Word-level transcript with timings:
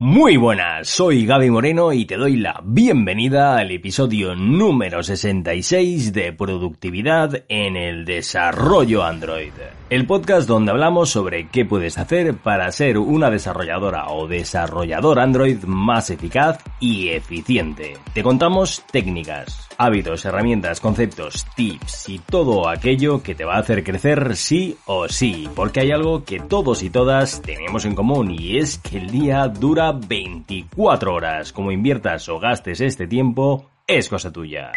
Muy 0.00 0.36
buenas, 0.36 0.86
soy 0.86 1.26
Gaby 1.26 1.50
Moreno 1.50 1.92
y 1.92 2.04
te 2.04 2.16
doy 2.16 2.36
la 2.36 2.60
bienvenida 2.62 3.56
al 3.56 3.72
episodio 3.72 4.36
número 4.36 5.02
66 5.02 6.12
de 6.12 6.32
Productividad 6.32 7.42
en 7.48 7.76
el 7.76 8.04
Desarrollo 8.04 9.02
Android. 9.02 9.50
El 9.90 10.06
podcast 10.06 10.46
donde 10.46 10.70
hablamos 10.70 11.10
sobre 11.10 11.48
qué 11.48 11.64
puedes 11.64 11.98
hacer 11.98 12.36
para 12.36 12.70
ser 12.70 12.98
una 12.98 13.28
desarrolladora 13.28 14.10
o 14.10 14.28
desarrollador 14.28 15.18
Android 15.18 15.64
más 15.64 16.10
eficaz 16.10 16.62
y 16.78 17.08
eficiente. 17.08 17.96
Te 18.14 18.22
contamos 18.22 18.84
técnicas, 18.92 19.68
hábitos, 19.78 20.24
herramientas, 20.24 20.80
conceptos, 20.80 21.44
tips 21.56 22.08
y 22.08 22.20
todo 22.20 22.68
aquello 22.68 23.20
que 23.20 23.34
te 23.34 23.44
va 23.44 23.56
a 23.56 23.60
hacer 23.60 23.82
crecer 23.82 24.36
sí 24.36 24.76
o 24.86 25.08
sí, 25.08 25.48
porque 25.56 25.80
hay 25.80 25.90
algo 25.90 26.22
que 26.22 26.38
todos 26.38 26.84
y 26.84 26.90
todas 26.90 27.42
tenemos 27.42 27.84
en 27.84 27.96
común 27.96 28.30
y 28.30 28.58
es 28.58 28.78
que 28.78 28.98
el 28.98 29.10
día 29.10 29.48
dura 29.48 29.87
24 29.92 31.14
horas. 31.14 31.52
Como 31.52 31.72
inviertas 31.72 32.28
o 32.28 32.38
gastes 32.38 32.80
este 32.80 33.06
tiempo, 33.06 33.66
es 33.86 34.08
cosa 34.08 34.32
tuya. 34.32 34.72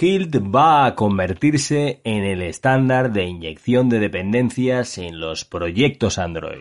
Hilt 0.00 0.36
va 0.36 0.86
a 0.86 0.94
convertirse 0.94 2.00
en 2.04 2.24
el 2.24 2.42
estándar 2.42 3.12
de 3.12 3.24
inyección 3.24 3.88
de 3.88 4.00
dependencias 4.00 4.98
en 4.98 5.20
los 5.20 5.44
proyectos 5.44 6.18
Android. 6.18 6.60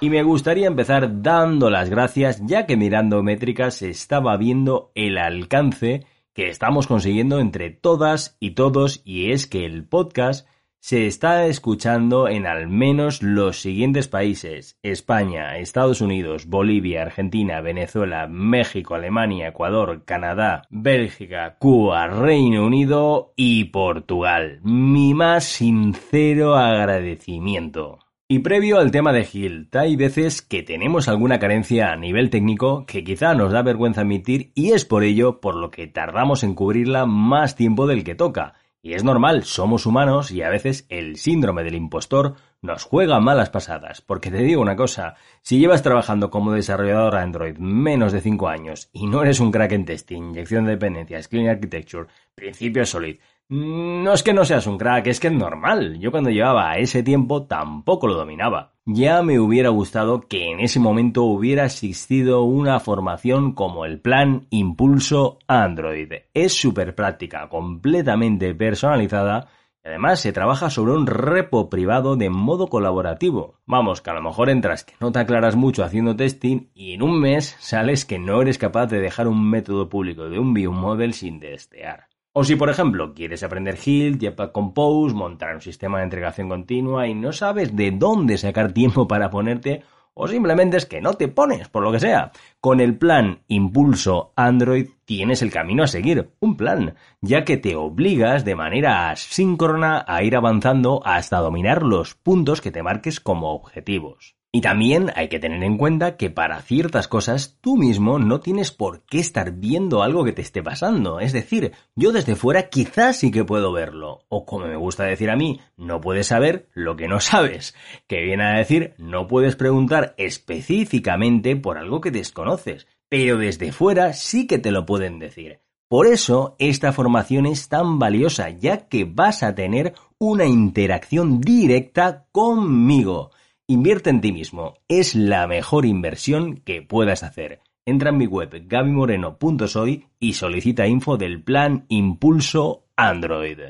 Y 0.00 0.10
me 0.10 0.22
gustaría 0.22 0.66
empezar 0.66 1.22
dando 1.22 1.70
las 1.70 1.90
gracias 1.90 2.40
ya 2.44 2.66
que 2.66 2.76
mirando 2.76 3.22
métricas 3.22 3.82
estaba 3.82 4.36
viendo 4.36 4.90
el 4.94 5.18
alcance 5.18 6.06
que 6.34 6.48
estamos 6.48 6.86
consiguiendo 6.86 7.40
entre 7.40 7.70
todas 7.70 8.36
y 8.40 8.52
todos 8.52 9.02
y 9.04 9.32
es 9.32 9.46
que 9.46 9.64
el 9.64 9.84
podcast 9.84 10.48
se 10.82 11.06
está 11.06 11.46
escuchando 11.46 12.26
en 12.26 12.44
al 12.44 12.66
menos 12.66 13.22
los 13.22 13.60
siguientes 13.60 14.08
países 14.08 14.80
España, 14.82 15.58
Estados 15.58 16.00
Unidos, 16.00 16.46
Bolivia, 16.46 17.02
Argentina, 17.02 17.60
Venezuela, 17.60 18.26
México, 18.26 18.96
Alemania, 18.96 19.46
Ecuador, 19.46 20.02
Canadá, 20.04 20.62
Bélgica, 20.70 21.54
Cuba, 21.60 22.08
Reino 22.08 22.66
Unido 22.66 23.32
y 23.36 23.66
Portugal. 23.66 24.58
Mi 24.64 25.14
más 25.14 25.44
sincero 25.44 26.56
agradecimiento. 26.56 28.00
Y 28.26 28.40
previo 28.40 28.80
al 28.80 28.90
tema 28.90 29.12
de 29.12 29.28
Hilt, 29.30 29.76
hay 29.76 29.94
veces 29.94 30.42
que 30.42 30.64
tenemos 30.64 31.06
alguna 31.06 31.38
carencia 31.38 31.92
a 31.92 31.96
nivel 31.96 32.28
técnico 32.28 32.86
que 32.86 33.04
quizá 33.04 33.34
nos 33.34 33.52
da 33.52 33.62
vergüenza 33.62 34.00
admitir 34.00 34.50
y 34.56 34.72
es 34.72 34.84
por 34.84 35.04
ello 35.04 35.40
por 35.40 35.54
lo 35.54 35.70
que 35.70 35.86
tardamos 35.86 36.42
en 36.42 36.54
cubrirla 36.54 37.06
más 37.06 37.54
tiempo 37.54 37.86
del 37.86 38.02
que 38.02 38.16
toca 38.16 38.54
y 38.84 38.94
es 38.94 39.04
normal, 39.04 39.44
somos 39.44 39.86
humanos 39.86 40.32
y 40.32 40.42
a 40.42 40.50
veces 40.50 40.86
el 40.88 41.16
síndrome 41.16 41.62
del 41.62 41.76
impostor 41.76 42.34
nos 42.60 42.82
juega 42.82 43.20
malas 43.20 43.48
pasadas. 43.48 44.00
Porque 44.00 44.30
te 44.30 44.38
digo 44.38 44.60
una 44.60 44.74
cosa, 44.74 45.14
si 45.40 45.60
llevas 45.60 45.84
trabajando 45.84 46.30
como 46.30 46.52
desarrollador 46.52 47.14
Android 47.14 47.56
menos 47.58 48.12
de 48.12 48.20
5 48.20 48.48
años 48.48 48.90
y 48.92 49.06
no 49.06 49.22
eres 49.22 49.38
un 49.38 49.52
crack 49.52 49.70
en 49.72 49.84
testing, 49.84 50.22
inyección 50.22 50.64
de 50.64 50.72
dependencias, 50.72 51.28
clean 51.28 51.48
architecture, 51.48 52.08
principios 52.34 52.90
solid, 52.90 53.18
no 53.52 54.14
es 54.14 54.22
que 54.22 54.32
no 54.32 54.46
seas 54.46 54.66
un 54.66 54.78
crack, 54.78 55.08
es 55.08 55.20
que 55.20 55.26
es 55.26 55.32
normal. 55.32 55.98
Yo 56.00 56.10
cuando 56.10 56.30
llevaba 56.30 56.78
ese 56.78 57.02
tiempo 57.02 57.44
tampoco 57.44 58.06
lo 58.06 58.14
dominaba. 58.14 58.72
Ya 58.86 59.22
me 59.22 59.38
hubiera 59.38 59.68
gustado 59.68 60.22
que 60.22 60.50
en 60.50 60.60
ese 60.60 60.80
momento 60.80 61.24
hubiera 61.24 61.66
existido 61.66 62.44
una 62.44 62.80
formación 62.80 63.52
como 63.52 63.84
el 63.84 64.00
plan 64.00 64.46
Impulso 64.48 65.38
Android. 65.46 66.10
Es 66.32 66.54
súper 66.54 66.94
práctica, 66.94 67.50
completamente 67.50 68.54
personalizada 68.54 69.48
además 69.84 70.20
se 70.20 70.32
trabaja 70.32 70.70
sobre 70.70 70.92
un 70.92 71.06
repo 71.06 71.68
privado 71.68 72.16
de 72.16 72.30
modo 72.30 72.68
colaborativo. 72.68 73.60
Vamos, 73.66 74.00
que 74.00 74.10
a 74.10 74.14
lo 74.14 74.22
mejor 74.22 74.48
entras 74.48 74.84
que 74.84 74.94
no 75.00 75.12
te 75.12 75.18
aclaras 75.18 75.56
mucho 75.56 75.84
haciendo 75.84 76.16
testing 76.16 76.70
y 76.74 76.92
en 76.92 77.02
un 77.02 77.20
mes 77.20 77.56
sales 77.58 78.04
que 78.04 78.18
no 78.18 78.40
eres 78.40 78.58
capaz 78.58 78.86
de 78.86 79.00
dejar 79.00 79.28
un 79.28 79.50
método 79.50 79.88
público 79.88 80.28
de 80.28 80.38
un 80.38 80.54
view 80.54 80.72
sin 81.12 81.40
testear. 81.40 82.11
O 82.34 82.44
si, 82.44 82.56
por 82.56 82.70
ejemplo, 82.70 83.12
quieres 83.12 83.42
aprender 83.42 83.78
Hill, 83.84 84.18
Jetpack 84.18 84.52
Compose, 84.52 85.14
montar 85.14 85.54
un 85.54 85.60
sistema 85.60 85.98
de 85.98 86.04
entregación 86.04 86.48
continua 86.48 87.06
y 87.06 87.14
no 87.14 87.30
sabes 87.30 87.76
de 87.76 87.90
dónde 87.90 88.38
sacar 88.38 88.72
tiempo 88.72 89.06
para 89.06 89.28
ponerte, 89.28 89.82
o 90.14 90.26
simplemente 90.26 90.78
es 90.78 90.86
que 90.86 91.02
no 91.02 91.12
te 91.12 91.28
pones, 91.28 91.68
por 91.68 91.82
lo 91.82 91.92
que 91.92 92.00
sea. 92.00 92.32
Con 92.58 92.80
el 92.80 92.96
plan 92.96 93.42
Impulso 93.48 94.32
Android 94.34 94.88
tienes 95.04 95.42
el 95.42 95.52
camino 95.52 95.82
a 95.82 95.88
seguir, 95.88 96.30
un 96.40 96.56
plan, 96.56 96.94
ya 97.20 97.44
que 97.44 97.58
te 97.58 97.76
obligas 97.76 98.46
de 98.46 98.54
manera 98.54 99.10
asíncrona 99.10 100.02
a 100.08 100.22
ir 100.22 100.34
avanzando 100.34 101.02
hasta 101.04 101.36
dominar 101.36 101.82
los 101.82 102.14
puntos 102.14 102.62
que 102.62 102.70
te 102.70 102.82
marques 102.82 103.20
como 103.20 103.52
objetivos. 103.52 104.36
Y 104.54 104.60
también 104.60 105.10
hay 105.16 105.28
que 105.28 105.38
tener 105.38 105.64
en 105.64 105.78
cuenta 105.78 106.18
que 106.18 106.28
para 106.28 106.60
ciertas 106.60 107.08
cosas 107.08 107.56
tú 107.62 107.78
mismo 107.78 108.18
no 108.18 108.40
tienes 108.40 108.70
por 108.70 109.02
qué 109.06 109.18
estar 109.18 109.52
viendo 109.52 110.02
algo 110.02 110.24
que 110.24 110.34
te 110.34 110.42
esté 110.42 110.62
pasando. 110.62 111.20
Es 111.20 111.32
decir, 111.32 111.72
yo 111.96 112.12
desde 112.12 112.36
fuera 112.36 112.68
quizás 112.68 113.16
sí 113.16 113.30
que 113.30 113.46
puedo 113.46 113.72
verlo. 113.72 114.26
O 114.28 114.44
como 114.44 114.66
me 114.66 114.76
gusta 114.76 115.04
decir 115.04 115.30
a 115.30 115.36
mí, 115.36 115.62
no 115.78 116.02
puedes 116.02 116.26
saber 116.26 116.68
lo 116.74 116.96
que 116.96 117.08
no 117.08 117.18
sabes. 117.20 117.74
Que 118.06 118.20
viene 118.20 118.44
a 118.44 118.58
decir, 118.58 118.92
no 118.98 119.26
puedes 119.26 119.56
preguntar 119.56 120.14
específicamente 120.18 121.56
por 121.56 121.78
algo 121.78 122.02
que 122.02 122.10
desconoces. 122.10 122.86
Pero 123.08 123.38
desde 123.38 123.72
fuera 123.72 124.12
sí 124.12 124.46
que 124.46 124.58
te 124.58 124.70
lo 124.70 124.84
pueden 124.84 125.18
decir. 125.18 125.60
Por 125.88 126.06
eso 126.06 126.56
esta 126.58 126.92
formación 126.92 127.46
es 127.46 127.70
tan 127.70 127.98
valiosa, 127.98 128.50
ya 128.50 128.86
que 128.88 129.04
vas 129.04 129.42
a 129.42 129.54
tener 129.54 129.94
una 130.18 130.44
interacción 130.44 131.40
directa 131.40 132.26
conmigo. 132.32 133.30
Invierte 133.72 134.10
en 134.10 134.20
ti 134.20 134.32
mismo. 134.32 134.74
Es 134.86 135.14
la 135.14 135.46
mejor 135.46 135.86
inversión 135.86 136.56
que 136.58 136.82
puedas 136.82 137.22
hacer. 137.22 137.60
Entra 137.86 138.10
en 138.10 138.18
mi 138.18 138.26
web 138.26 138.66
gabimoreno.soy 138.66 140.08
y 140.20 140.34
solicita 140.34 140.86
info 140.86 141.16
del 141.16 141.42
plan 141.42 141.86
Impulso 141.88 142.84
Android. 142.96 143.60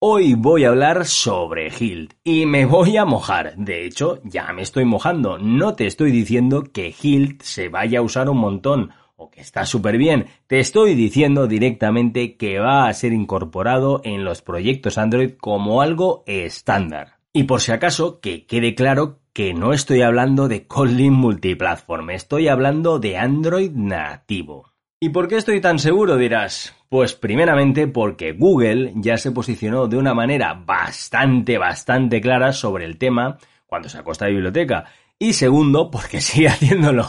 Hoy 0.00 0.34
voy 0.34 0.64
a 0.64 0.70
hablar 0.70 1.04
sobre 1.04 1.68
Hilt 1.68 2.14
y 2.24 2.44
me 2.44 2.66
voy 2.66 2.96
a 2.96 3.04
mojar. 3.04 3.54
De 3.56 3.86
hecho, 3.86 4.20
ya 4.24 4.52
me 4.52 4.62
estoy 4.62 4.84
mojando. 4.84 5.38
No 5.38 5.76
te 5.76 5.86
estoy 5.86 6.10
diciendo 6.10 6.64
que 6.64 6.92
Hilt 7.00 7.42
se 7.42 7.68
vaya 7.68 8.00
a 8.00 8.02
usar 8.02 8.28
un 8.28 8.38
montón 8.38 8.90
o 9.14 9.30
que 9.30 9.42
está 9.42 9.64
súper 9.64 9.96
bien. 9.96 10.26
Te 10.48 10.58
estoy 10.58 10.96
diciendo 10.96 11.46
directamente 11.46 12.36
que 12.36 12.58
va 12.58 12.88
a 12.88 12.94
ser 12.94 13.12
incorporado 13.12 14.00
en 14.02 14.24
los 14.24 14.42
proyectos 14.42 14.98
Android 14.98 15.34
como 15.40 15.82
algo 15.82 16.24
estándar. 16.26 17.18
Y 17.32 17.44
por 17.44 17.60
si 17.60 17.72
acaso, 17.72 18.20
que 18.20 18.44
quede 18.44 18.74
claro 18.74 19.21
que 19.32 19.54
no 19.54 19.72
estoy 19.72 20.02
hablando 20.02 20.46
de 20.46 20.66
Kotlin 20.66 21.14
multiplatform, 21.14 22.10
estoy 22.10 22.48
hablando 22.48 22.98
de 22.98 23.16
Android 23.16 23.70
nativo. 23.70 24.72
¿Y 25.00 25.08
por 25.08 25.26
qué 25.26 25.36
estoy 25.36 25.60
tan 25.60 25.78
seguro 25.78 26.16
dirás? 26.16 26.74
Pues 26.90 27.14
primeramente 27.14 27.86
porque 27.86 28.32
Google 28.32 28.92
ya 28.96 29.16
se 29.16 29.32
posicionó 29.32 29.88
de 29.88 29.96
una 29.96 30.12
manera 30.12 30.52
bastante, 30.52 31.56
bastante 31.56 32.20
clara 32.20 32.52
sobre 32.52 32.84
el 32.84 32.98
tema 32.98 33.38
cuando 33.66 33.88
sacó 33.88 34.12
esta 34.12 34.26
biblioteca. 34.26 34.84
Y 35.18 35.32
segundo, 35.32 35.90
porque 35.90 36.20
sigue 36.20 36.48
haciéndolo. 36.48 37.08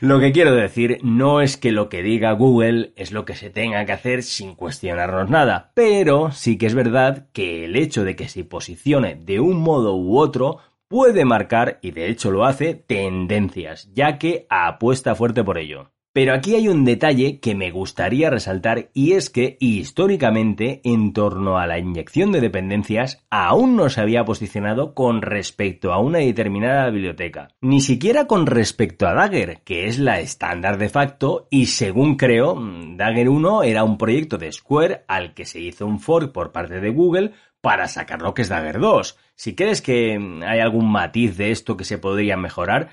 Lo 0.00 0.20
que 0.20 0.32
quiero 0.32 0.54
decir 0.54 1.00
no 1.02 1.42
es 1.42 1.58
que 1.58 1.70
lo 1.70 1.90
que 1.90 2.02
diga 2.02 2.32
Google 2.32 2.92
es 2.96 3.12
lo 3.12 3.26
que 3.26 3.34
se 3.34 3.50
tenga 3.50 3.84
que 3.84 3.92
hacer 3.92 4.22
sin 4.22 4.54
cuestionarnos 4.54 5.28
nada, 5.28 5.70
pero 5.74 6.32
sí 6.32 6.56
que 6.56 6.66
es 6.66 6.74
verdad 6.74 7.26
que 7.32 7.66
el 7.66 7.76
hecho 7.76 8.04
de 8.04 8.16
que 8.16 8.28
se 8.28 8.44
posicione 8.44 9.16
de 9.16 9.38
un 9.38 9.60
modo 9.60 9.96
u 9.96 10.18
otro 10.18 10.60
puede 10.92 11.24
marcar, 11.24 11.78
y 11.80 11.92
de 11.92 12.10
hecho 12.10 12.30
lo 12.30 12.44
hace, 12.44 12.74
tendencias, 12.74 13.90
ya 13.94 14.18
que 14.18 14.46
apuesta 14.50 15.14
fuerte 15.14 15.42
por 15.42 15.56
ello. 15.56 15.90
Pero 16.14 16.34
aquí 16.34 16.54
hay 16.54 16.68
un 16.68 16.84
detalle 16.84 17.40
que 17.40 17.54
me 17.54 17.70
gustaría 17.70 18.28
resaltar 18.28 18.90
y 18.92 19.12
es 19.12 19.30
que 19.30 19.56
históricamente 19.60 20.82
en 20.84 21.14
torno 21.14 21.56
a 21.56 21.66
la 21.66 21.78
inyección 21.78 22.32
de 22.32 22.42
dependencias 22.42 23.24
aún 23.30 23.76
no 23.76 23.88
se 23.88 24.02
había 24.02 24.26
posicionado 24.26 24.94
con 24.94 25.22
respecto 25.22 25.90
a 25.90 26.00
una 26.00 26.18
determinada 26.18 26.90
biblioteca, 26.90 27.48
ni 27.62 27.80
siquiera 27.80 28.26
con 28.26 28.44
respecto 28.44 29.06
a 29.06 29.14
Dagger, 29.14 29.62
que 29.64 29.86
es 29.86 29.98
la 29.98 30.20
estándar 30.20 30.76
de 30.76 30.90
facto 30.90 31.46
y 31.48 31.66
según 31.66 32.16
creo, 32.16 32.60
Dagger 32.60 33.30
1 33.30 33.62
era 33.62 33.82
un 33.82 33.96
proyecto 33.96 34.36
de 34.36 34.52
Square 34.52 35.04
al 35.08 35.32
que 35.32 35.46
se 35.46 35.60
hizo 35.60 35.86
un 35.86 35.98
fork 35.98 36.30
por 36.30 36.52
parte 36.52 36.80
de 36.80 36.90
Google 36.90 37.32
para 37.62 37.88
sacar 37.88 38.20
lo 38.20 38.34
que 38.34 38.42
es 38.42 38.50
Dagger 38.50 38.80
2. 38.80 39.16
Si 39.34 39.54
crees 39.54 39.80
que 39.80 40.20
hay 40.46 40.60
algún 40.60 40.92
matiz 40.92 41.38
de 41.38 41.52
esto 41.52 41.76
que 41.78 41.84
se 41.84 41.96
podría 41.96 42.36
mejorar, 42.36 42.90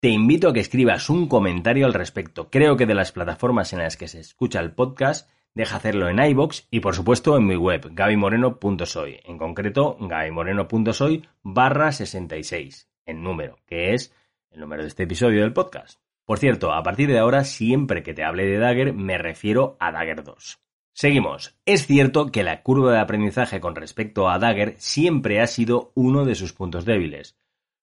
te 0.00 0.08
invito 0.08 0.48
a 0.48 0.52
que 0.52 0.60
escribas 0.60 1.08
un 1.08 1.26
comentario 1.26 1.86
al 1.86 1.94
respecto. 1.94 2.50
Creo 2.50 2.76
que 2.76 2.86
de 2.86 2.94
las 2.94 3.12
plataformas 3.12 3.72
en 3.72 3.78
las 3.78 3.96
que 3.96 4.08
se 4.08 4.20
escucha 4.20 4.60
el 4.60 4.72
podcast, 4.72 5.30
deja 5.54 5.76
hacerlo 5.76 6.08
en 6.08 6.18
iBox 6.18 6.68
y 6.70 6.80
por 6.80 6.94
supuesto 6.94 7.36
en 7.36 7.46
mi 7.46 7.56
web, 7.56 7.88
gabymoreno.soy. 7.92 9.20
En 9.24 9.38
concreto, 9.38 9.96
gabymoreno.soy 9.98 11.26
barra 11.42 11.92
66, 11.92 12.90
en 13.06 13.22
número, 13.22 13.56
que 13.66 13.94
es 13.94 14.14
el 14.50 14.60
número 14.60 14.82
de 14.82 14.88
este 14.88 15.04
episodio 15.04 15.40
del 15.40 15.54
podcast. 15.54 15.98
Por 16.26 16.38
cierto, 16.38 16.72
a 16.72 16.82
partir 16.82 17.08
de 17.08 17.18
ahora, 17.18 17.44
siempre 17.44 18.02
que 18.02 18.12
te 18.12 18.24
hable 18.24 18.44
de 18.44 18.58
Dagger, 18.58 18.92
me 18.92 19.16
refiero 19.16 19.76
a 19.80 19.92
Dagger 19.92 20.24
2. 20.24 20.58
Seguimos. 20.92 21.56
Es 21.64 21.86
cierto 21.86 22.32
que 22.32 22.42
la 22.42 22.62
curva 22.62 22.92
de 22.92 22.98
aprendizaje 22.98 23.60
con 23.60 23.76
respecto 23.76 24.28
a 24.28 24.38
Dagger 24.38 24.74
siempre 24.78 25.40
ha 25.40 25.46
sido 25.46 25.92
uno 25.94 26.24
de 26.24 26.34
sus 26.34 26.52
puntos 26.52 26.84
débiles. 26.84 27.36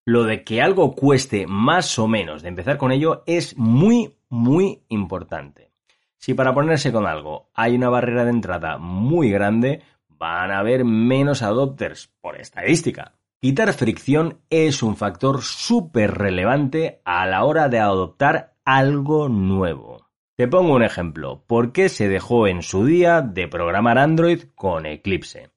Lo 0.06 0.26
de 0.26 0.44
que 0.44 0.62
algo 0.62 0.96
cueste 0.96 1.48
más 1.48 1.98
o 1.98 2.10
menos 2.10 2.42
de 2.42 2.50
empezar 2.50 2.78
con 2.78 2.92
ello 2.92 3.24
es 3.26 3.58
muy, 3.58 4.18
muy 4.28 4.84
importante. 4.90 5.72
Si 6.18 6.34
para 6.34 6.54
ponerse 6.54 6.92
con 6.92 7.06
algo 7.06 7.50
hay 7.54 7.76
una 7.76 7.88
barrera 7.88 8.26
de 8.26 8.32
entrada 8.32 8.78
muy 8.78 9.30
grande, 9.30 9.82
van 10.10 10.52
a 10.52 10.60
haber 10.60 10.84
menos 10.84 11.42
adopters 11.42 12.12
por 12.20 12.38
estadística. 12.38 13.14
Quitar 13.40 13.72
fricción 13.72 14.42
es 14.50 14.84
un 14.84 14.98
factor 14.98 15.42
súper 15.42 16.12
relevante 16.12 17.02
a 17.06 17.26
la 17.26 17.46
hora 17.46 17.70
de 17.70 17.80
adoptar 17.80 18.56
algo 18.66 19.30
nuevo. 19.30 20.10
Te 20.36 20.50
pongo 20.50 20.74
un 20.74 20.84
ejemplo. 20.84 21.46
¿Por 21.48 21.72
qué 21.72 21.88
se 21.88 22.10
dejó 22.10 22.48
en 22.48 22.62
su 22.62 22.86
día 22.86 23.22
de 23.22 23.48
programar 23.48 23.98
Android 23.98 24.46
con 24.56 24.86
Eclipse? 24.86 25.53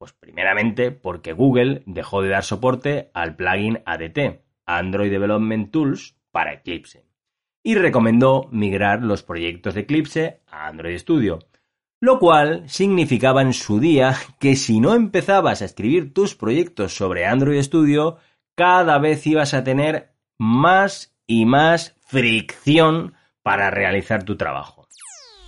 Pues 0.00 0.14
primeramente 0.14 0.92
porque 0.92 1.34
Google 1.34 1.82
dejó 1.84 2.22
de 2.22 2.30
dar 2.30 2.42
soporte 2.42 3.10
al 3.12 3.36
plugin 3.36 3.82
ADT, 3.84 4.40
Android 4.64 5.10
Development 5.10 5.70
Tools, 5.70 6.16
para 6.30 6.54
Eclipse, 6.54 7.04
y 7.62 7.74
recomendó 7.74 8.48
migrar 8.50 9.02
los 9.02 9.22
proyectos 9.22 9.74
de 9.74 9.82
Eclipse 9.82 10.40
a 10.46 10.68
Android 10.68 10.96
Studio, 10.96 11.40
lo 12.00 12.18
cual 12.18 12.66
significaba 12.66 13.42
en 13.42 13.52
su 13.52 13.78
día 13.78 14.16
que 14.38 14.56
si 14.56 14.80
no 14.80 14.94
empezabas 14.94 15.60
a 15.60 15.66
escribir 15.66 16.14
tus 16.14 16.34
proyectos 16.34 16.94
sobre 16.96 17.26
Android 17.26 17.60
Studio, 17.60 18.16
cada 18.54 18.98
vez 18.98 19.26
ibas 19.26 19.52
a 19.52 19.64
tener 19.64 20.14
más 20.38 21.14
y 21.26 21.44
más 21.44 21.94
fricción 22.00 23.16
para 23.42 23.70
realizar 23.70 24.24
tu 24.24 24.38
trabajo. 24.38 24.79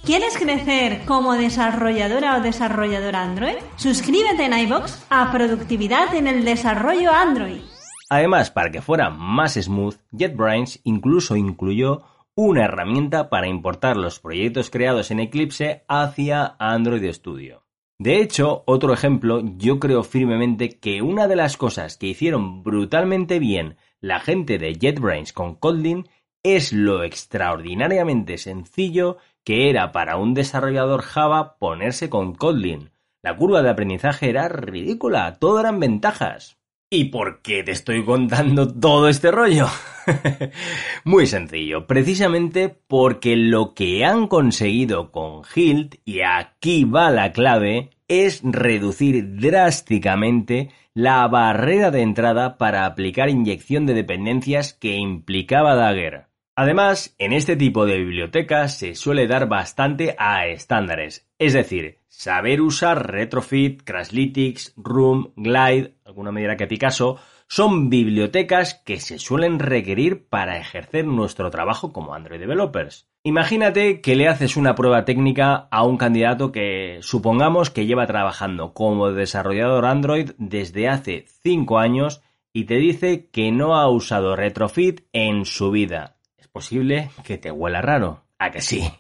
¿Quieres 0.05 0.37
crecer 0.37 1.05
como 1.07 1.35
desarrolladora 1.35 2.37
o 2.37 2.41
desarrollador 2.41 3.15
Android? 3.15 3.55
Suscríbete 3.77 4.47
en 4.47 4.59
iBox 4.67 5.07
a 5.11 5.31
Productividad 5.31 6.13
en 6.17 6.27
el 6.27 6.45
Desarrollo 6.45 7.13
Android. 7.13 7.61
Además, 8.11 8.51
para 8.51 8.73
que 8.73 8.83
fuera 8.83 9.11
más 9.11 9.55
smooth, 9.55 9.95
JetBrains 10.11 10.81
incluso 10.83 11.37
incluyó 11.37 12.03
una 12.35 12.65
herramienta 12.65 13.31
para 13.31 13.47
importar 13.47 13.97
los 13.97 14.19
proyectos 14.19 14.71
creados 14.71 15.13
en 15.13 15.21
Eclipse 15.21 15.85
hacia 15.87 16.57
Android 16.59 17.09
Studio. 17.13 17.63
De 17.97 18.21
hecho, 18.21 18.65
otro 18.67 18.93
ejemplo, 18.93 19.41
yo 19.57 19.79
creo 19.79 20.03
firmemente 20.03 20.81
que 20.81 21.01
una 21.01 21.29
de 21.29 21.37
las 21.37 21.57
cosas 21.57 21.97
que 21.97 22.09
hicieron 22.09 22.65
brutalmente 22.65 23.39
bien 23.39 23.77
la 24.01 24.19
gente 24.19 24.59
de 24.59 24.75
JetBrains 24.75 25.33
con 25.33 25.55
Kotlin 25.55 26.09
es 26.43 26.73
lo 26.73 27.05
extraordinariamente 27.05 28.37
sencillo 28.37 29.19
que 29.45 29.71
era 29.71 29.93
para 29.93 30.17
un 30.17 30.35
desarrollador 30.35 31.03
Java 31.03 31.57
ponerse 31.59 32.09
con 32.09 32.35
Kotlin. 32.35 32.91
La 33.23 33.37
curva 33.37 33.63
de 33.63 33.71
aprendizaje 33.71 34.29
era 34.29 34.49
ridícula, 34.49 35.39
todo 35.39 35.61
eran 35.61 35.79
ventajas. 35.79 36.59
¿Y 36.91 37.05
por 37.05 37.41
qué 37.41 37.63
te 37.63 37.71
estoy 37.71 38.05
contando 38.05 38.71
todo 38.71 39.09
este 39.09 39.31
rollo? 39.31 39.67
Muy 41.05 41.27
sencillo, 41.27 41.87
precisamente 41.87 42.69
porque 42.69 43.35
lo 43.35 43.73
que 43.73 44.05
han 44.05 44.27
conseguido 44.27 45.11
con 45.11 45.43
Hilt, 45.55 45.95
y 46.05 46.21
aquí 46.21 46.85
va 46.85 47.11
la 47.11 47.33
clave, 47.33 47.91
es 48.09 48.43
reducir 48.45 49.37
drásticamente 49.37 50.71
la 50.93 51.27
barrera 51.29 51.91
de 51.91 52.03
entrada 52.03 52.59
para 52.59 52.85
aplicar 52.85 53.31
inyección 53.31 53.87
de 53.87 53.95
dependencias 53.95 54.75
que 54.75 54.97
implicaba 54.97 55.75
Dagger. 55.75 56.27
Además, 56.55 57.15
en 57.17 57.33
este 57.33 57.57
tipo 57.57 57.87
de 57.87 57.97
bibliotecas 57.97 58.77
se 58.77 58.95
suele 58.95 59.27
dar 59.27 59.49
bastante 59.49 60.15
a 60.19 60.47
estándares, 60.47 61.27
es 61.39 61.55
decir, 61.55 62.01
saber 62.09 62.61
usar 62.61 63.11
Retrofit, 63.11 63.83
Crashlytics, 63.85 64.75
Room, 64.77 65.33
Glide, 65.35 65.95
alguna 66.05 66.31
medida 66.31 66.59
que 66.59 66.67
Picasso, 66.67 67.17
son 67.49 67.89
bibliotecas 67.89 68.75
que 68.75 69.01
se 69.01 69.19
suelen 69.19 69.61
requerir 69.61 70.29
para 70.29 70.59
ejercer 70.59 71.07
nuestro 71.07 71.51
trabajo 71.51 71.91
como 71.91 72.15
Android 72.15 72.41
developers. 72.41 73.09
Imagínate 73.25 74.03
que 74.03 74.15
le 74.15 74.29
haces 74.29 74.59
una 74.59 74.75
prueba 74.75 75.07
técnica 75.07 75.69
a 75.71 75.85
un 75.85 75.97
candidato 75.97 76.53
que 76.53 76.99
supongamos 77.01 77.71
que 77.71 77.87
lleva 77.87 78.07
trabajando 78.07 78.75
como 78.75 79.11
desarrollador 79.11 79.87
Android 79.87 80.33
desde 80.37 80.89
hace 80.89 81.25
5 81.43 81.79
años 81.79 82.21
y 82.53 82.65
te 82.65 82.75
dice 82.75 83.31
que 83.31 83.53
no 83.53 83.75
ha 83.75 83.89
usado 83.89 84.37
Retrofit 84.37 85.01
en 85.13 85.47
su 85.47 85.71
vida. 85.71 86.17
Posible 86.53 87.11
que 87.25 87.39
te 87.39 87.51
huela 87.51 87.81
raro. 87.81 88.25
¿A 88.39 88.51
que 88.51 88.61
sí? 88.61 88.91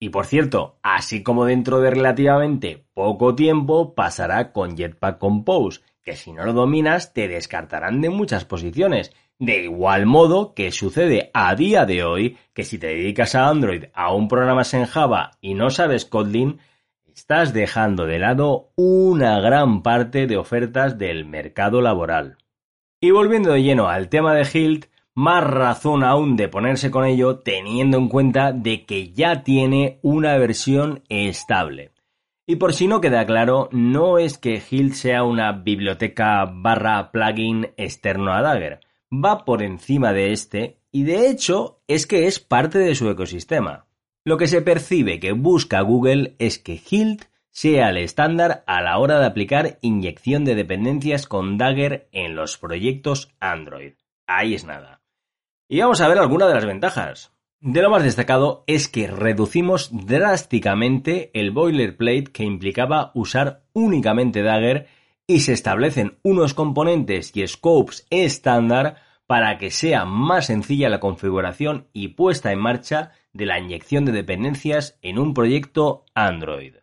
Y 0.00 0.10
por 0.10 0.26
cierto, 0.26 0.78
así 0.82 1.22
como 1.22 1.44
dentro 1.44 1.80
de 1.80 1.90
relativamente 1.90 2.86
poco 2.94 3.34
tiempo 3.34 3.94
pasará 3.94 4.52
con 4.52 4.76
Jetpack 4.76 5.18
Compose, 5.18 5.80
que 6.02 6.14
si 6.14 6.32
no 6.32 6.44
lo 6.44 6.52
dominas 6.52 7.12
te 7.12 7.26
descartarán 7.26 8.00
de 8.00 8.10
muchas 8.10 8.44
posiciones. 8.44 9.12
De 9.40 9.62
igual 9.64 10.06
modo 10.06 10.54
que 10.54 10.70
sucede 10.70 11.30
a 11.34 11.54
día 11.54 11.84
de 11.84 12.04
hoy 12.04 12.38
que 12.54 12.64
si 12.64 12.78
te 12.78 12.88
dedicas 12.88 13.34
a 13.34 13.48
Android 13.48 13.84
a 13.92 14.12
un 14.12 14.28
programa 14.28 14.62
en 14.72 14.86
Java 14.86 15.32
y 15.40 15.54
no 15.54 15.70
sabes 15.70 16.04
Kotlin, 16.04 16.60
estás 17.06 17.52
dejando 17.52 18.06
de 18.06 18.18
lado 18.20 18.70
una 18.76 19.40
gran 19.40 19.82
parte 19.82 20.26
de 20.26 20.36
ofertas 20.36 20.98
del 20.98 21.24
mercado 21.24 21.80
laboral. 21.80 22.38
Y 23.00 23.10
volviendo 23.10 23.52
de 23.52 23.62
lleno 23.62 23.88
al 23.88 24.08
tema 24.08 24.34
de 24.34 24.48
Hilt, 24.52 24.86
más 25.18 25.42
razón 25.42 26.04
aún 26.04 26.36
de 26.36 26.46
ponerse 26.46 26.92
con 26.92 27.04
ello 27.04 27.40
teniendo 27.40 27.98
en 27.98 28.06
cuenta 28.06 28.52
de 28.52 28.84
que 28.84 29.10
ya 29.10 29.42
tiene 29.42 29.98
una 30.00 30.36
versión 30.36 31.02
estable. 31.08 31.90
Y 32.46 32.54
por 32.54 32.72
si 32.72 32.86
no 32.86 33.00
queda 33.00 33.26
claro, 33.26 33.68
no 33.72 34.18
es 34.18 34.38
que 34.38 34.62
Hilt 34.70 34.92
sea 34.92 35.24
una 35.24 35.50
biblioteca 35.50 36.44
barra 36.48 37.10
plugin 37.10 37.72
externo 37.76 38.32
a 38.32 38.42
Dagger, 38.42 38.78
va 39.12 39.44
por 39.44 39.64
encima 39.64 40.12
de 40.12 40.30
este 40.30 40.78
y 40.92 41.02
de 41.02 41.28
hecho 41.28 41.80
es 41.88 42.06
que 42.06 42.28
es 42.28 42.38
parte 42.38 42.78
de 42.78 42.94
su 42.94 43.10
ecosistema. 43.10 43.86
Lo 44.24 44.36
que 44.36 44.46
se 44.46 44.62
percibe 44.62 45.18
que 45.18 45.32
busca 45.32 45.80
Google 45.80 46.36
es 46.38 46.60
que 46.60 46.80
Hilt 46.88 47.24
sea 47.50 47.88
el 47.88 47.96
estándar 47.96 48.62
a 48.68 48.82
la 48.82 48.98
hora 48.98 49.18
de 49.18 49.26
aplicar 49.26 49.78
inyección 49.80 50.44
de 50.44 50.54
dependencias 50.54 51.26
con 51.26 51.58
Dagger 51.58 52.08
en 52.12 52.36
los 52.36 52.56
proyectos 52.56 53.34
Android. 53.40 53.94
Ahí 54.28 54.54
es 54.54 54.64
nada. 54.64 54.97
Y 55.70 55.80
vamos 55.80 56.00
a 56.00 56.08
ver 56.08 56.16
algunas 56.16 56.48
de 56.48 56.54
las 56.54 56.64
ventajas. 56.64 57.30
De 57.60 57.82
lo 57.82 57.90
más 57.90 58.02
destacado 58.02 58.64
es 58.66 58.88
que 58.88 59.06
reducimos 59.06 59.90
drásticamente 59.92 61.30
el 61.34 61.50
boilerplate 61.50 62.32
que 62.32 62.44
implicaba 62.44 63.10
usar 63.14 63.64
únicamente 63.74 64.42
Dagger 64.42 64.86
y 65.26 65.40
se 65.40 65.52
establecen 65.52 66.16
unos 66.22 66.54
componentes 66.54 67.36
y 67.36 67.46
scopes 67.46 68.06
estándar 68.08 68.96
para 69.26 69.58
que 69.58 69.70
sea 69.70 70.06
más 70.06 70.46
sencilla 70.46 70.88
la 70.88 71.00
configuración 71.00 71.88
y 71.92 72.08
puesta 72.08 72.50
en 72.50 72.60
marcha 72.60 73.12
de 73.34 73.44
la 73.44 73.58
inyección 73.58 74.06
de 74.06 74.12
dependencias 74.12 74.98
en 75.02 75.18
un 75.18 75.34
proyecto 75.34 76.06
Android. 76.14 76.76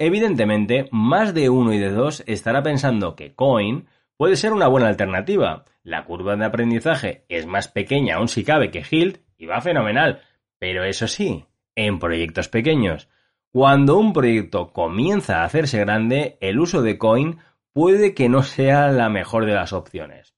Evidentemente, 0.00 0.88
más 0.90 1.34
de 1.34 1.50
uno 1.50 1.72
y 1.72 1.78
de 1.78 1.92
dos 1.92 2.24
estará 2.26 2.64
pensando 2.64 3.14
que 3.14 3.36
Coin 3.36 3.86
puede 4.16 4.36
ser 4.36 4.52
una 4.52 4.68
buena 4.68 4.88
alternativa. 4.88 5.64
La 5.82 6.04
curva 6.04 6.36
de 6.36 6.44
aprendizaje 6.44 7.24
es 7.28 7.46
más 7.46 7.68
pequeña 7.68 8.16
aún 8.16 8.28
si 8.28 8.44
cabe 8.44 8.70
que 8.70 8.84
Hilt 8.88 9.18
y 9.36 9.46
va 9.46 9.60
fenomenal. 9.60 10.22
Pero 10.58 10.84
eso 10.84 11.08
sí, 11.08 11.44
en 11.74 11.98
proyectos 11.98 12.48
pequeños. 12.48 13.08
Cuando 13.50 13.98
un 13.98 14.12
proyecto 14.12 14.72
comienza 14.72 15.42
a 15.42 15.44
hacerse 15.44 15.78
grande, 15.78 16.38
el 16.40 16.58
uso 16.58 16.82
de 16.82 16.98
Coin 16.98 17.38
puede 17.72 18.14
que 18.14 18.28
no 18.28 18.42
sea 18.42 18.88
la 18.88 19.08
mejor 19.08 19.46
de 19.46 19.54
las 19.54 19.72
opciones. 19.72 20.34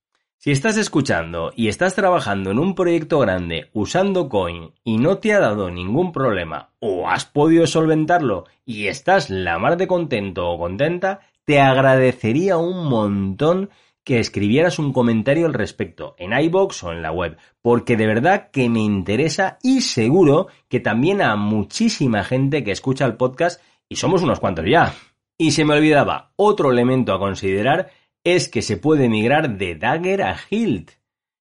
Si 0.46 0.52
estás 0.52 0.76
escuchando 0.76 1.52
y 1.56 1.68
estás 1.68 1.94
trabajando 1.94 2.50
en 2.50 2.58
un 2.58 2.74
proyecto 2.74 3.18
grande 3.18 3.70
usando 3.72 4.28
Coin 4.28 4.74
y 4.84 4.98
no 4.98 5.18
te 5.18 5.32
ha 5.32 5.40
dado 5.40 5.70
ningún 5.70 6.12
problema 6.12 6.70
o 6.78 7.08
has 7.08 7.24
podido 7.24 7.66
solventarlo 7.66 8.44
y 8.64 8.86
estás 8.86 9.28
la 9.28 9.58
mar 9.58 9.76
de 9.76 9.88
contento 9.88 10.48
o 10.48 10.58
contenta, 10.58 11.20
te 11.46 11.60
agradecería 11.60 12.58
un 12.58 12.88
montón 12.88 13.70
que 14.04 14.18
escribieras 14.18 14.78
un 14.78 14.92
comentario 14.92 15.46
al 15.46 15.54
respecto 15.54 16.14
en 16.18 16.32
iBox 16.32 16.82
o 16.82 16.92
en 16.92 17.02
la 17.02 17.12
web, 17.12 17.38
porque 17.62 17.96
de 17.96 18.06
verdad 18.06 18.50
que 18.50 18.68
me 18.68 18.80
interesa 18.80 19.58
y 19.62 19.80
seguro 19.80 20.48
que 20.68 20.80
también 20.80 21.22
a 21.22 21.36
muchísima 21.36 22.24
gente 22.24 22.64
que 22.64 22.72
escucha 22.72 23.06
el 23.06 23.16
podcast 23.16 23.62
y 23.88 23.96
somos 23.96 24.22
unos 24.22 24.40
cuantos 24.40 24.66
ya. 24.68 24.94
Y 25.38 25.52
se 25.52 25.64
me 25.64 25.74
olvidaba, 25.74 26.32
otro 26.34 26.72
elemento 26.72 27.12
a 27.14 27.18
considerar 27.20 27.90
es 28.24 28.48
que 28.48 28.62
se 28.62 28.76
puede 28.76 29.08
migrar 29.08 29.56
de 29.56 29.76
Dagger 29.76 30.22
a 30.22 30.36
Hilt. 30.50 30.92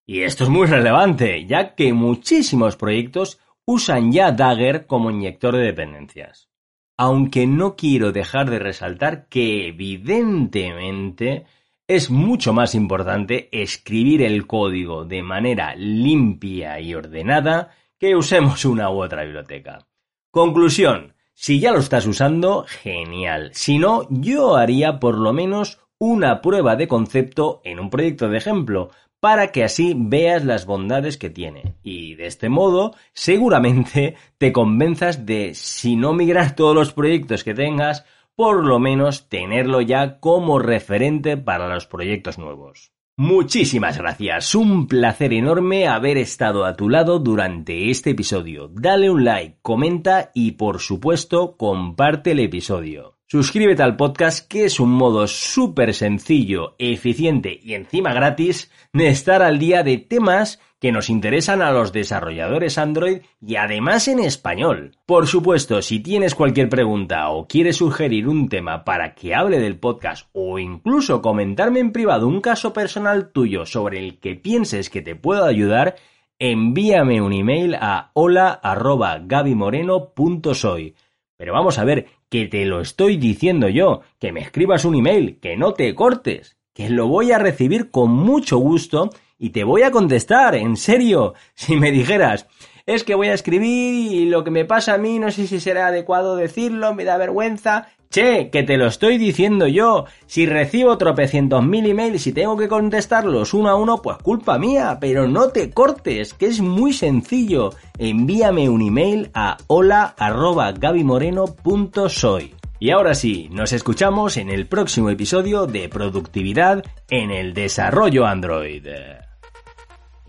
Y 0.05 0.21
esto 0.21 0.43
es 0.43 0.51
muy 0.51 0.67
relevante, 0.67 1.45
ya 1.47 1.73
que 1.73 1.93
muchísimos 1.93 2.75
proyectos 2.75 3.39
usan 3.65 4.11
ya 4.11 4.31
Dagger 4.31 4.85
como 4.85 5.09
inyector 5.09 5.55
de 5.55 5.63
dependencias 5.63 6.49
aunque 6.97 7.47
no 7.47 7.75
quiero 7.75 8.11
dejar 8.11 8.49
de 8.49 8.59
resaltar 8.59 9.27
que 9.27 9.67
evidentemente 9.67 11.45
es 11.87 12.09
mucho 12.09 12.53
más 12.53 12.73
importante 12.73 13.49
escribir 13.51 14.21
el 14.21 14.47
código 14.47 15.05
de 15.05 15.21
manera 15.21 15.75
limpia 15.75 16.79
y 16.79 16.95
ordenada 16.95 17.75
que 17.99 18.15
usemos 18.15 18.65
una 18.65 18.89
u 18.89 19.03
otra 19.03 19.23
biblioteca. 19.23 19.87
Conclusión, 20.31 21.13
si 21.33 21.59
ya 21.59 21.71
lo 21.71 21.79
estás 21.79 22.05
usando, 22.07 22.65
genial. 22.67 23.51
Si 23.53 23.77
no, 23.77 24.07
yo 24.09 24.55
haría 24.55 24.99
por 24.99 25.17
lo 25.17 25.33
menos 25.33 25.79
una 25.97 26.41
prueba 26.41 26.75
de 26.75 26.87
concepto 26.87 27.61
en 27.63 27.79
un 27.79 27.89
proyecto 27.89 28.29
de 28.29 28.37
ejemplo 28.37 28.89
para 29.25 29.51
que 29.51 29.63
así 29.63 29.95
veas 29.97 30.45
las 30.45 30.67
bondades 30.67 31.17
que 31.17 31.31
tiene. 31.31 31.77
Y 31.81 32.13
de 32.13 32.27
este 32.27 32.47
modo, 32.47 32.93
seguramente 33.11 34.17
te 34.37 34.53
convenzas 34.53 35.25
de, 35.25 35.55
si 35.55 35.95
no 35.95 36.13
migrar 36.13 36.55
todos 36.55 36.75
los 36.75 36.93
proyectos 36.93 37.43
que 37.43 37.55
tengas, 37.55 38.05
por 38.35 38.63
lo 38.63 38.77
menos 38.77 39.27
tenerlo 39.27 39.81
ya 39.81 40.19
como 40.19 40.59
referente 40.59 41.37
para 41.37 41.67
los 41.67 41.87
proyectos 41.87 42.37
nuevos. 42.37 42.91
Muchísimas 43.17 43.97
gracias, 43.97 44.53
un 44.53 44.87
placer 44.87 45.33
enorme 45.33 45.87
haber 45.87 46.19
estado 46.19 46.63
a 46.63 46.75
tu 46.75 46.87
lado 46.87 47.17
durante 47.17 47.89
este 47.89 48.11
episodio. 48.11 48.67
Dale 48.67 49.09
un 49.09 49.23
like, 49.23 49.57
comenta 49.63 50.29
y 50.35 50.51
por 50.51 50.79
supuesto 50.79 51.57
comparte 51.57 52.33
el 52.33 52.41
episodio. 52.41 53.14
Suscríbete 53.27 53.81
al 53.81 53.95
podcast 53.95 54.47
que 54.47 54.65
es 54.65 54.79
un 54.79 54.91
modo 54.91 55.25
súper 55.25 55.95
sencillo, 55.95 56.75
eficiente 56.77 57.59
y 57.59 57.73
encima 57.73 58.13
gratis 58.13 58.71
de 58.93 59.07
estar 59.07 59.41
al 59.41 59.57
día 59.57 59.81
de 59.81 59.97
temas 59.97 60.61
que 60.79 60.91
nos 60.91 61.09
interesan 61.09 61.63
a 61.63 61.71
los 61.71 61.91
desarrolladores 61.91 62.77
Android 62.77 63.21
y 63.41 63.55
además 63.55 64.07
en 64.07 64.19
español. 64.19 64.95
Por 65.07 65.25
supuesto, 65.25 65.81
si 65.81 66.01
tienes 66.01 66.35
cualquier 66.35 66.69
pregunta 66.69 67.29
o 67.29 67.47
quieres 67.47 67.77
sugerir 67.77 68.27
un 68.27 68.47
tema 68.47 68.83
para 68.83 69.15
que 69.15 69.33
hable 69.33 69.57
del 69.57 69.79
podcast 69.79 70.29
o 70.31 70.59
incluso 70.59 71.23
comentarme 71.23 71.79
en 71.79 71.91
privado 71.91 72.27
un 72.27 72.41
caso 72.41 72.73
personal 72.73 73.31
tuyo 73.31 73.65
sobre 73.65 74.05
el 74.05 74.19
que 74.19 74.35
pienses 74.35 74.91
que 74.91 75.01
te 75.01 75.15
puedo 75.15 75.45
ayudar, 75.45 75.95
envíame 76.37 77.23
un 77.23 77.33
email 77.33 77.73
a 77.73 78.11
hola@gabimoreno.soy. 78.13 80.93
Pero 81.37 81.53
vamos 81.53 81.79
a 81.79 81.83
ver, 81.83 82.05
que 82.35 82.47
te 82.47 82.65
lo 82.65 82.81
estoy 82.81 83.15
diciendo 83.15 83.69
yo, 83.69 84.01
que 84.19 84.33
me 84.33 84.41
escribas 84.41 84.83
un 84.83 84.95
email, 84.95 85.39
que 85.39 85.55
no 85.55 85.73
te 85.73 85.95
cortes, 85.95 86.57
que 86.73 86.89
lo 86.89 87.07
voy 87.07 87.31
a 87.31 87.37
recibir 87.37 87.91
con 87.91 88.11
mucho 88.11 88.57
gusto 88.57 89.09
y 89.39 89.51
te 89.51 89.63
voy 89.63 89.83
a 89.83 89.91
contestar, 89.91 90.53
en 90.53 90.75
serio, 90.75 91.33
si 91.53 91.77
me 91.77 91.91
dijeras, 91.91 92.45
es 92.85 93.05
que 93.05 93.15
voy 93.15 93.29
a 93.29 93.33
escribir 93.33 94.11
y 94.11 94.25
lo 94.25 94.43
que 94.43 94.51
me 94.51 94.65
pasa 94.65 94.95
a 94.95 94.97
mí 94.97 95.17
no 95.17 95.31
sé 95.31 95.47
si 95.47 95.61
será 95.61 95.87
adecuado 95.87 96.35
decirlo, 96.35 96.93
me 96.93 97.05
da 97.05 97.15
vergüenza, 97.15 97.87
Che, 98.15 98.49
que 98.49 98.63
te 98.63 98.77
lo 98.77 98.87
estoy 98.87 99.17
diciendo 99.17 99.67
yo. 99.67 100.05
Si 100.25 100.45
recibo 100.45 100.97
tropecientos 100.97 101.61
mil 101.65 101.85
emails 101.85 102.25
y 102.27 102.31
tengo 102.31 102.55
que 102.55 102.69
contestarlos 102.69 103.53
uno 103.53 103.67
a 103.67 103.75
uno, 103.75 104.01
pues 104.01 104.19
culpa 104.19 104.57
mía. 104.57 104.99
Pero 105.01 105.27
no 105.27 105.49
te 105.49 105.71
cortes, 105.71 106.33
que 106.33 106.45
es 106.45 106.61
muy 106.61 106.93
sencillo. 106.93 107.73
Envíame 107.97 108.69
un 108.69 108.83
email 108.83 109.31
a 109.33 109.57
hola.gabimoreno.soy. 109.67 112.55
Y 112.79 112.91
ahora 112.91 113.15
sí, 113.15 113.49
nos 113.51 113.73
escuchamos 113.73 114.37
en 114.37 114.49
el 114.49 114.67
próximo 114.67 115.09
episodio 115.09 115.67
de 115.67 115.89
Productividad 115.89 116.85
en 117.09 117.31
el 117.31 117.53
Desarrollo 117.53 118.25
Android. 118.25 118.87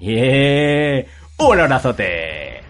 ¡Yeah! 0.00 1.04
¡Un 1.38 1.60
abrazote! 1.60 2.65